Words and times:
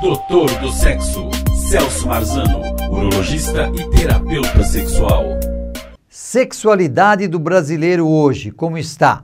Doutor 0.00 0.48
do 0.60 0.72
Sexo, 0.72 1.28
Celso 1.68 2.08
Marzano, 2.08 2.62
urologista 2.90 3.70
e 3.74 3.90
terapeuta 3.90 4.64
sexual. 4.64 5.24
Sexualidade 6.08 7.28
do 7.28 7.38
brasileiro 7.38 8.08
hoje, 8.08 8.50
como 8.50 8.78
está? 8.78 9.22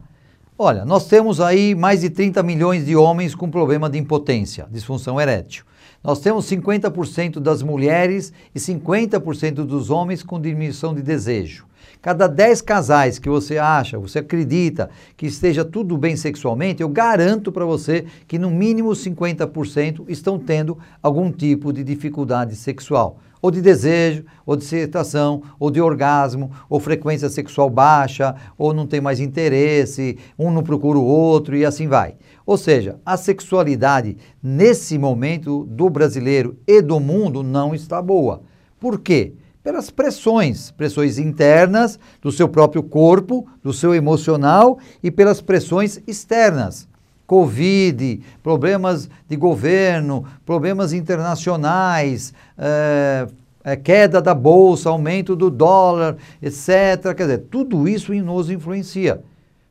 Olha, 0.58 0.84
nós 0.84 1.06
temos 1.06 1.40
aí 1.40 1.74
mais 1.74 2.02
de 2.02 2.10
30 2.10 2.42
milhões 2.42 2.84
de 2.84 2.94
homens 2.94 3.34
com 3.34 3.50
problema 3.50 3.88
de 3.88 3.98
impotência, 3.98 4.66
disfunção 4.70 5.18
erétil. 5.18 5.64
Nós 6.04 6.20
temos 6.20 6.44
50% 6.44 7.40
das 7.40 7.62
mulheres 7.62 8.30
e 8.54 8.58
50% 8.58 9.64
dos 9.64 9.88
homens 9.88 10.22
com 10.22 10.38
diminuição 10.38 10.94
de 10.94 11.00
desejo. 11.00 11.64
Cada 12.00 12.26
10 12.26 12.62
casais 12.62 13.18
que 13.18 13.28
você 13.28 13.58
acha, 13.58 13.98
você 13.98 14.20
acredita 14.20 14.90
que 15.16 15.26
esteja 15.26 15.64
tudo 15.64 15.96
bem 15.96 16.16
sexualmente, 16.16 16.82
eu 16.82 16.88
garanto 16.88 17.50
para 17.50 17.64
você 17.64 18.04
que 18.26 18.38
no 18.38 18.50
mínimo 18.50 18.90
50% 18.90 20.04
estão 20.08 20.38
tendo 20.38 20.78
algum 21.02 21.30
tipo 21.30 21.72
de 21.72 21.82
dificuldade 21.82 22.54
sexual 22.56 23.18
ou 23.46 23.50
de 23.50 23.60
desejo, 23.60 24.24
ou 24.44 24.56
de 24.56 24.64
excitação, 24.64 25.42
ou 25.58 25.70
de 25.70 25.80
orgasmo, 25.80 26.50
ou 26.68 26.80
frequência 26.80 27.28
sexual 27.28 27.70
baixa, 27.70 28.34
ou 28.58 28.74
não 28.74 28.86
tem 28.86 29.00
mais 29.00 29.20
interesse, 29.20 30.18
um 30.36 30.50
não 30.50 30.64
procura 30.64 30.98
o 30.98 31.04
outro 31.04 31.56
e 31.56 31.64
assim 31.64 31.86
vai. 31.86 32.16
Ou 32.44 32.56
seja, 32.56 32.98
a 33.06 33.16
sexualidade 33.16 34.16
nesse 34.42 34.98
momento 34.98 35.64
do 35.66 35.88
brasileiro 35.88 36.56
e 36.66 36.82
do 36.82 36.98
mundo 36.98 37.42
não 37.42 37.72
está 37.74 38.02
boa. 38.02 38.42
Por 38.80 38.98
quê? 38.98 39.34
Pelas 39.66 39.90
pressões, 39.90 40.70
pressões 40.70 41.18
internas 41.18 41.98
do 42.22 42.30
seu 42.30 42.48
próprio 42.48 42.84
corpo, 42.84 43.48
do 43.64 43.72
seu 43.72 43.96
emocional 43.96 44.78
e 45.02 45.10
pelas 45.10 45.40
pressões 45.40 46.00
externas. 46.06 46.86
Covid, 47.26 48.22
problemas 48.44 49.10
de 49.28 49.34
governo, 49.34 50.24
problemas 50.44 50.92
internacionais, 50.92 52.32
é, 52.56 53.26
é, 53.64 53.74
queda 53.74 54.22
da 54.22 54.32
bolsa, 54.32 54.88
aumento 54.88 55.34
do 55.34 55.50
dólar, 55.50 56.16
etc. 56.40 57.12
Quer 57.16 57.24
dizer, 57.24 57.38
tudo 57.50 57.88
isso 57.88 58.14
nos 58.14 58.48
influencia. 58.48 59.20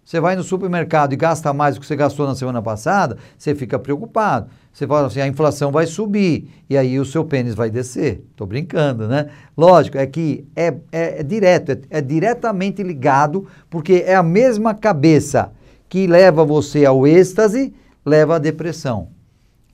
Você 0.06 0.20
vai 0.20 0.36
no 0.36 0.44
supermercado 0.44 1.14
e 1.14 1.16
gasta 1.16 1.52
mais 1.52 1.74
do 1.74 1.82
que 1.82 1.88
você 1.88 1.96
gastou 1.96 2.28
na 2.28 2.36
semana 2.36 2.62
passada, 2.62 3.18
você 3.36 3.56
fica 3.56 3.80
preocupado. 3.80 4.52
Você 4.72 4.86
fala 4.86 5.08
assim, 5.08 5.20
a 5.20 5.28
inflação 5.28 5.72
vai 5.72 5.88
subir 5.88 6.48
e 6.70 6.78
aí 6.78 7.00
o 7.00 7.06
seu 7.06 7.26
pênis 7.26 7.56
vai 7.56 7.72
descer. 7.72 8.24
Estou 8.30 8.46
brincando, 8.46 9.08
né? 9.08 9.30
Lógico, 9.58 9.98
é 9.98 10.06
que 10.06 10.46
é, 10.56 10.68
é, 10.92 11.22
é 11.22 11.24
direto, 11.24 11.72
é, 11.72 11.80
é 11.90 12.02
diretamente 12.02 12.84
ligado, 12.84 13.48
porque 13.68 14.04
é 14.06 14.14
a 14.14 14.22
mesma 14.22 14.76
cabeça 14.76 15.52
que 15.90 16.06
leva 16.06 16.46
você 16.46 16.86
ao 16.86 17.08
êxtase, 17.08 17.74
leva 18.06 18.36
à 18.36 18.38
depressão. 18.38 19.08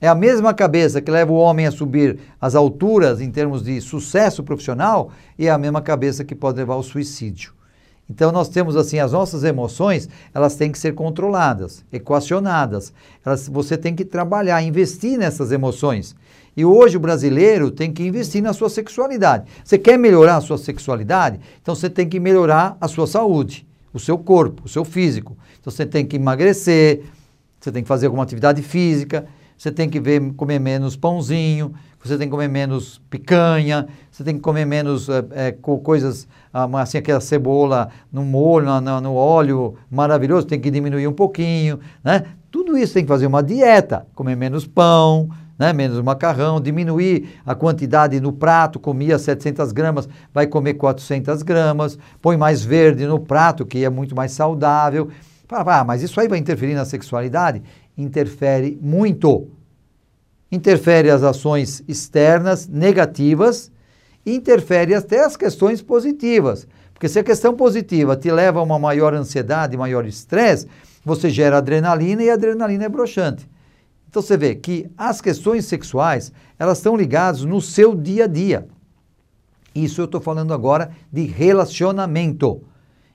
É 0.00 0.08
a 0.08 0.14
mesma 0.14 0.54
cabeça 0.54 1.02
que 1.02 1.10
leva 1.10 1.30
o 1.30 1.36
homem 1.36 1.66
a 1.66 1.70
subir 1.70 2.18
as 2.40 2.54
alturas 2.54 3.20
em 3.20 3.30
termos 3.30 3.62
de 3.62 3.82
sucesso 3.82 4.42
profissional 4.42 5.10
e 5.38 5.46
é 5.46 5.50
a 5.50 5.58
mesma 5.58 5.82
cabeça 5.82 6.24
que 6.24 6.34
pode 6.34 6.56
levar 6.56 6.74
ao 6.74 6.82
suicídio. 6.82 7.52
Então 8.08 8.30
nós 8.30 8.48
temos 8.48 8.76
assim 8.76 8.98
as 8.98 9.12
nossas 9.12 9.44
emoções, 9.44 10.08
elas 10.34 10.54
têm 10.54 10.70
que 10.70 10.78
ser 10.78 10.94
controladas, 10.94 11.84
equacionadas. 11.92 12.92
Elas, 13.24 13.48
você 13.48 13.76
tem 13.76 13.94
que 13.94 14.04
trabalhar, 14.04 14.62
investir 14.62 15.18
nessas 15.18 15.52
emoções. 15.52 16.14
E 16.56 16.64
hoje 16.64 16.96
o 16.96 17.00
brasileiro 17.00 17.70
tem 17.70 17.90
que 17.90 18.02
investir 18.02 18.42
na 18.42 18.52
sua 18.52 18.68
sexualidade. 18.68 19.46
Você 19.64 19.78
quer 19.78 19.98
melhorar 19.98 20.36
a 20.36 20.40
sua 20.40 20.58
sexualidade? 20.58 21.40
Então 21.62 21.74
você 21.74 21.88
tem 21.88 22.06
que 22.06 22.20
melhorar 22.20 22.76
a 22.80 22.86
sua 22.88 23.06
saúde, 23.06 23.66
o 23.92 23.98
seu 23.98 24.18
corpo, 24.18 24.62
o 24.66 24.68
seu 24.68 24.84
físico. 24.84 25.36
Então 25.60 25.72
você 25.72 25.86
tem 25.86 26.04
que 26.04 26.16
emagrecer, 26.16 27.04
você 27.58 27.72
tem 27.72 27.82
que 27.82 27.88
fazer 27.88 28.06
alguma 28.06 28.24
atividade 28.24 28.60
física, 28.60 29.26
você 29.62 29.70
tem 29.70 29.88
que 29.88 30.00
ver, 30.00 30.20
comer 30.32 30.58
menos 30.58 30.96
pãozinho, 30.96 31.72
você 32.02 32.18
tem 32.18 32.26
que 32.26 32.32
comer 32.32 32.48
menos 32.48 33.00
picanha, 33.08 33.86
você 34.10 34.24
tem 34.24 34.34
que 34.34 34.40
comer 34.40 34.64
menos 34.64 35.08
é, 35.08 35.24
é, 35.30 35.52
coisas, 35.52 36.26
ah, 36.52 36.68
assim, 36.80 36.98
aquela 36.98 37.20
cebola 37.20 37.88
no 38.12 38.24
molho, 38.24 38.66
no, 38.80 39.00
no, 39.00 39.14
óleo 39.14 39.76
maravilhoso, 39.88 40.48
tem 40.48 40.58
que 40.58 40.68
diminuir 40.68 41.06
um 41.06 41.12
pouquinho, 41.12 41.78
né? 42.02 42.24
Tudo 42.50 42.76
isso 42.76 42.94
tem 42.94 43.04
que 43.04 43.08
fazer 43.08 43.28
uma 43.28 43.40
dieta, 43.40 44.04
comer 44.16 44.34
menos 44.34 44.66
pão, 44.66 45.30
né? 45.56 45.72
menos 45.72 46.00
macarrão, 46.00 46.60
diminuir 46.60 47.28
a 47.46 47.54
quantidade 47.54 48.18
no 48.18 48.32
prato, 48.32 48.80
comia 48.80 49.16
700 49.16 49.70
gramas, 49.70 50.08
vai 50.34 50.48
comer 50.48 50.74
400 50.74 51.40
gramas, 51.44 51.96
põe 52.20 52.36
mais 52.36 52.64
verde 52.64 53.06
no 53.06 53.20
prato, 53.20 53.64
que 53.64 53.84
é 53.84 53.88
muito 53.88 54.16
mais 54.16 54.32
saudável. 54.32 55.08
Ah, 55.54 55.84
mas 55.84 56.02
isso 56.02 56.18
aí 56.18 56.26
vai 56.26 56.38
interferir 56.38 56.74
na 56.74 56.84
sexualidade? 56.84 57.62
Interfere 57.96 58.78
muito 58.80 59.48
interfere 60.50 61.08
as 61.08 61.22
ações 61.22 61.82
externas 61.88 62.68
negativas 62.68 63.72
interfere 64.24 64.94
até 64.94 65.24
as 65.24 65.36
questões 65.36 65.82
positivas. 65.82 66.66
Porque 66.92 67.08
se 67.08 67.18
a 67.18 67.24
questão 67.24 67.56
positiva 67.56 68.16
te 68.16 68.30
leva 68.30 68.60
a 68.60 68.62
uma 68.62 68.78
maior 68.78 69.14
ansiedade, 69.14 69.76
maior 69.76 70.06
estresse, 70.06 70.68
você 71.04 71.28
gera 71.28 71.58
adrenalina 71.58 72.22
e 72.22 72.30
a 72.30 72.34
adrenalina 72.34 72.84
é 72.84 72.88
broxante. 72.88 73.48
Então 74.08 74.22
você 74.22 74.36
vê 74.36 74.54
que 74.54 74.88
as 74.96 75.20
questões 75.20 75.64
sexuais, 75.64 76.30
elas 76.58 76.78
estão 76.78 76.96
ligadas 76.96 77.42
no 77.42 77.60
seu 77.60 77.96
dia 77.96 78.24
a 78.24 78.28
dia. 78.28 78.68
Isso 79.74 80.00
eu 80.00 80.04
estou 80.04 80.20
falando 80.20 80.52
agora 80.54 80.92
de 81.10 81.24
relacionamento. 81.24 82.62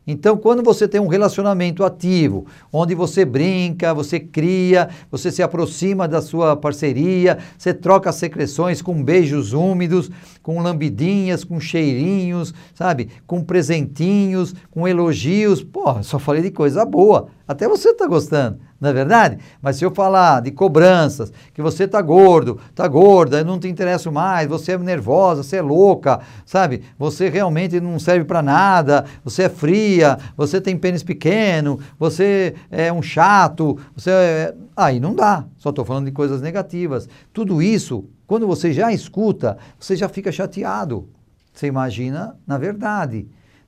Então, 0.08 0.38
quando 0.38 0.64
você 0.64 0.88
tem 0.88 1.02
um 1.02 1.08
relacionamento 1.08 1.84
ativo, 1.84 2.46
onde 2.72 2.96
você 2.96 3.26
brinca, 3.26 3.94
você 3.94 4.20
cria, 4.20 4.88
você 5.12 5.30
se 5.30 5.44
aproxima 5.44 6.08
da 6.08 6.22
sua 6.22 6.56
parceria, 6.56 7.38
você 7.58 7.74
troca 7.74 8.10
secreções 8.14 8.82
com 8.82 9.04
beijos 9.04 9.52
úmidos, 9.52 10.10
com 10.42 10.62
lambidinhas, 10.62 11.44
com 11.44 11.60
cheirinhos, 11.60 12.54
sabe? 12.74 13.10
Com 13.28 13.44
presentinhos, 13.44 14.56
com 14.72 14.88
elogios. 14.88 15.62
Pô, 15.62 16.02
só 16.02 16.18
falei 16.18 16.42
de 16.42 16.52
coisa 16.52 16.86
boa. 16.86 17.28
Até 17.48 17.68
você 17.68 17.90
está 17.90 18.06
gostando 18.06 18.60
não 18.80 18.90
é 18.90 18.94
verdade? 18.94 19.40
Mas 19.62 19.78
se 19.78 19.86
eu 19.86 19.92
falar 19.92 20.42
de 20.42 20.52
cobranças, 20.52 21.34
que 21.54 21.62
você 21.62 21.86
está 21.86 22.02
gordo, 22.02 22.60
está 22.70 22.88
gorda, 22.88 23.40
eu 23.40 23.46
não 23.46 23.60
te 23.60 23.68
interesso 23.68 24.12
mais, 24.12 24.48
você 24.48 24.74
é 24.74 24.78
nervosa, 24.78 25.42
você 25.42 25.58
é 25.58 25.62
louca, 25.62 26.20
sabe? 26.46 26.84
Você 26.98 27.28
realmente 27.28 27.80
não 27.80 27.98
serve 27.98 28.26
para 28.26 28.42
nada, 28.42 29.06
você 29.24 29.44
é 29.44 29.50
fria, 29.50 30.18
você 30.36 30.62
tem 30.62 30.78
pênis 30.78 31.04
pequeno, 31.04 31.80
você 31.98 32.54
é 32.70 32.94
um 32.94 33.02
chato, 33.02 33.78
você 33.96 34.12
é... 34.12 34.56
Aí 34.76 35.00
não 35.00 35.16
dá, 35.16 35.44
só 35.58 35.72
estou 35.72 35.84
falando 35.84 36.06
de 36.06 36.12
coisas 36.12 36.40
negativas. 36.40 37.10
Tudo 37.34 37.64
isso, 37.64 38.06
quando 38.28 38.46
você 38.46 38.72
já 38.72 38.94
escuta, 38.94 39.58
você 39.80 39.96
já 39.96 40.08
fica 40.08 40.32
chateado. 40.32 41.10
Você 41.52 41.66
imagina 41.66 42.38
na 42.46 42.60
verdade 42.60 43.28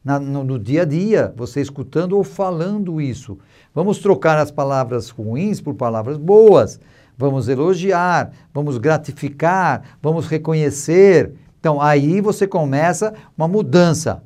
na, 0.09 0.19
no, 0.19 0.43
no, 0.43 0.57
dia 0.57 0.81
a 0.81 0.85
dia, 0.85 1.31
você 1.37 1.61
escutando 1.61 2.17
ou 2.17 2.23
falando 2.23 2.99
isso. 2.99 3.37
Vamos 3.75 3.99
trocar 3.99 4.39
as 4.39 4.49
palavras 4.49 5.11
ruins 5.11 5.61
por 5.61 5.75
palavras 5.75 6.17
boas. 6.17 6.79
Vamos 7.15 7.47
elogiar, 7.47 8.31
vamos 8.51 8.79
gratificar, 8.79 9.83
vamos 10.01 10.25
reconhecer. 10.25 11.33
Então, 11.59 11.79
aí 11.79 12.21
você 12.21 12.47
começa 12.47 13.13
uma 13.37 13.47
mudança. 13.47 14.23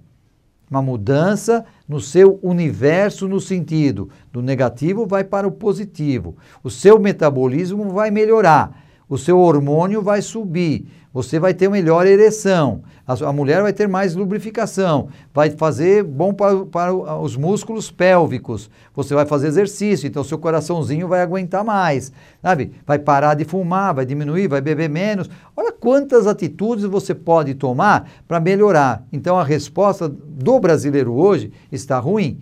Uma 0.72 0.82
mudança 0.82 1.66
no 1.86 2.00
seu 2.00 2.40
universo, 2.42 3.28
no 3.28 3.42
sentido 3.42 4.10
do 4.32 4.42
negativo 4.42 5.06
vai 5.06 5.26
para 5.26 5.46
o 5.46 5.52
positivo. 5.52 6.38
O 6.64 6.70
seu 6.70 6.98
metabolismo 6.98 7.90
vai 7.90 8.10
melhorar, 8.10 8.83
o 9.14 9.18
seu 9.18 9.38
hormônio 9.38 10.02
vai 10.02 10.24
subir, 10.24 10.88
você 11.14 11.38
vai 11.38 11.54
ter 11.54 11.70
melhor 11.70 12.08
ereção, 12.08 12.82
a, 13.06 13.14
a 13.14 13.32
mulher 13.32 13.62
vai 13.62 13.72
ter 13.72 13.88
mais 13.88 14.16
lubrificação, 14.16 15.10
vai 15.32 15.52
fazer 15.52 16.04
bom 16.04 16.34
para, 16.34 16.66
para 16.66 16.92
os 17.20 17.38
músculos 17.38 17.92
pélvicos, 17.92 18.72
você 18.96 19.14
vai 19.14 19.24
fazer 19.28 19.50
exercício, 19.50 20.08
então 20.08 20.24
seu 20.24 20.40
coraçãozinho 20.40 21.08
vai 21.08 21.22
aguentar 21.22 21.64
mais, 21.64 22.12
sabe? 22.42 22.72
Vai 22.88 22.98
parar 22.98 23.36
de 23.36 23.46
fumar, 23.46 23.94
vai 23.94 24.04
diminuir, 24.04 24.48
vai 24.48 24.62
beber 24.62 24.90
menos. 24.90 25.30
Olha 25.56 25.72
quantas 25.72 26.26
atitudes 26.26 26.86
você 26.86 27.14
pode 27.14 27.54
tomar 27.54 28.10
para 28.28 28.40
melhorar. 28.40 29.06
Então 29.14 29.38
a 29.38 29.44
resposta 29.44 30.10
do 30.10 30.60
brasileiro 30.60 31.14
hoje 31.14 31.52
está 31.72 32.00
ruim 32.00 32.42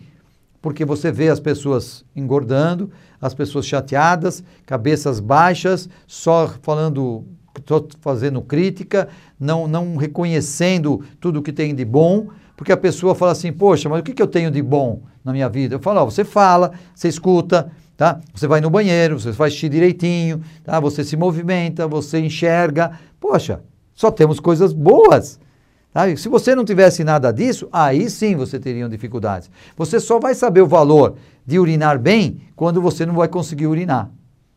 porque 0.61 0.85
você 0.85 1.11
vê 1.11 1.29
as 1.29 1.39
pessoas 1.39 2.05
engordando, 2.15 2.91
as 3.19 3.33
pessoas 3.33 3.65
chateadas, 3.65 4.43
cabeças 4.65 5.19
baixas, 5.19 5.89
só 6.05 6.53
falando 6.61 7.25
estou 7.57 7.87
fazendo 7.99 8.41
crítica, 8.41 9.09
não, 9.39 9.67
não 9.67 9.97
reconhecendo 9.97 11.03
tudo 11.19 11.41
que 11.41 11.51
tem 11.51 11.75
de 11.75 11.83
bom, 11.83 12.29
porque 12.55 12.71
a 12.71 12.77
pessoa 12.77 13.15
fala 13.15 13.31
assim, 13.31 13.51
poxa, 13.51 13.89
mas 13.89 13.99
o 13.99 14.03
que, 14.03 14.13
que 14.13 14.21
eu 14.21 14.27
tenho 14.27 14.51
de 14.51 14.61
bom 14.61 15.01
na 15.23 15.33
minha 15.33 15.49
vida? 15.49 15.75
Eu 15.75 15.79
falo, 15.79 15.99
ó, 16.01 16.05
você 16.05 16.23
fala, 16.23 16.71
você 16.93 17.07
escuta, 17.07 17.71
tá? 17.97 18.21
Você 18.33 18.47
vai 18.47 18.61
no 18.61 18.69
banheiro, 18.69 19.19
você 19.19 19.33
faz 19.33 19.53
xixi 19.53 19.67
direitinho, 19.67 20.41
tá? 20.63 20.79
Você 20.79 21.03
se 21.03 21.17
movimenta, 21.17 21.87
você 21.87 22.19
enxerga. 22.19 22.91
Poxa, 23.19 23.61
só 23.93 24.11
temos 24.11 24.39
coisas 24.39 24.73
boas. 24.73 25.39
Tá? 25.93 26.15
Se 26.15 26.29
você 26.29 26.55
não 26.55 26.63
tivesse 26.63 27.03
nada 27.03 27.31
disso, 27.31 27.67
aí 27.71 28.09
sim 28.09 28.35
você 28.35 28.59
teria 28.59 28.87
dificuldades. 28.87 29.49
Você 29.75 29.99
só 29.99 30.19
vai 30.19 30.33
saber 30.33 30.61
o 30.61 30.67
valor 30.67 31.15
de 31.45 31.59
urinar 31.59 31.99
bem 31.99 32.41
quando 32.55 32.81
você 32.81 33.05
não 33.05 33.13
vai 33.15 33.27
conseguir 33.27 33.67
urinar. 33.67 34.09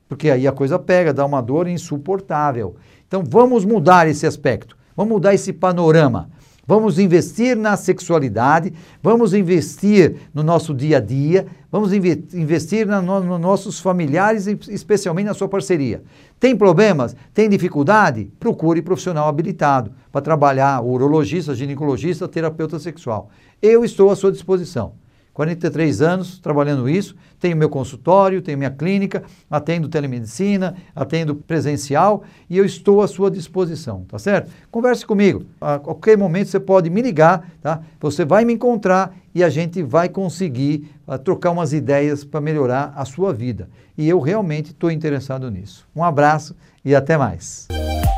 porque 0.08 0.31
aí 0.31 0.46
a 0.46 0.52
coisa 0.52 0.78
pega, 0.78 1.12
dá 1.12 1.25
uma 1.25 1.40
dor 1.40 1.66
insuportável. 1.66 2.76
Então 3.08 3.25
vamos 3.26 3.64
mudar 3.64 4.06
esse 4.06 4.26
aspecto, 4.26 4.76
vamos 4.96 5.12
mudar 5.12 5.34
esse 5.34 5.52
panorama. 5.52 6.31
Vamos 6.66 6.99
investir 6.99 7.56
na 7.56 7.76
sexualidade, 7.76 8.72
vamos 9.02 9.34
investir 9.34 10.16
no 10.32 10.43
nosso 10.43 10.72
dia 10.72 10.96
a 10.96 11.00
dia, 11.00 11.46
vamos 11.70 11.93
investir 11.93 12.87
nos 12.87 13.25
no 13.25 13.38
nossos 13.38 13.78
familiares, 13.81 14.46
especialmente 14.46 15.26
na 15.26 15.34
sua 15.34 15.49
parceria. 15.49 16.02
Tem 16.40 16.56
problemas? 16.56 17.14
Tem 17.34 17.49
dificuldade? 17.49 18.32
Procure 18.40 18.81
profissional 18.81 19.28
habilitado 19.28 19.93
para 20.11 20.22
trabalhar, 20.22 20.82
urologista, 20.82 21.55
ginecologista, 21.55 22.26
terapeuta 22.26 22.78
sexual. 22.78 23.28
Eu 23.60 23.84
estou 23.84 24.10
à 24.10 24.17
sua 24.17 24.32
disposição. 24.32 25.04
43 25.34 26.00
anos 26.00 26.38
trabalhando 26.38 26.88
isso, 26.88 27.16
tenho 27.40 27.56
meu 27.56 27.69
consultório, 27.69 28.40
tenho 28.40 28.56
minha 28.56 28.70
clínica, 28.70 29.25
atendo 29.50 29.88
telemedicina, 29.88 30.76
atendo 30.94 31.34
presencial 31.34 32.22
e 32.48 32.56
eu 32.56 32.64
estou 32.64 33.02
à 33.02 33.08
sua 33.08 33.31
disposição, 33.31 34.04
tá 34.08 34.19
certo? 34.19 34.50
Converse 34.70 35.04
comigo. 35.04 35.44
A 35.60 35.78
qualquer 35.81 36.16
momento 36.16 36.48
você 36.48 36.60
pode 36.60 36.88
me 36.88 37.02
ligar, 37.02 37.50
tá? 37.60 37.82
Você 38.00 38.25
vai 38.25 38.44
me 38.44 38.52
encontrar 38.54 39.12
e 39.34 39.42
a 39.42 39.50
gente 39.50 39.82
vai 39.82 40.08
conseguir 40.08 40.88
uh, 41.06 41.19
trocar 41.19 41.50
umas 41.50 41.72
ideias 41.72 42.25
para 42.25 42.40
melhorar 42.40 42.92
a 42.96 43.04
sua 43.04 43.32
vida. 43.32 43.69
E 43.98 44.08
eu 44.08 44.20
realmente 44.20 44.70
estou 44.70 44.90
interessado 44.90 45.50
nisso. 45.50 45.84
Um 45.94 46.04
abraço 46.04 46.54
e 46.84 46.94
até 46.94 47.19
mais. 47.19 47.66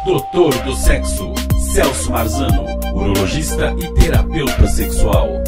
Doutor 0.04 0.54
do 0.62 0.76
Sexo, 0.76 1.32
Celso 1.72 2.12
Marzano, 2.12 2.64
urologista 2.94 3.74
e 3.80 3.92
terapeuta 3.94 4.66
sexual. 4.68 5.45